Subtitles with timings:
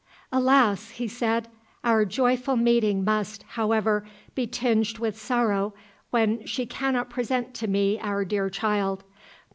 [0.31, 1.47] "Alas!" he said,
[1.83, 5.75] "our joyful meeting must, however, be tinged with sorrow
[6.09, 9.03] when she cannot present to me our dear child.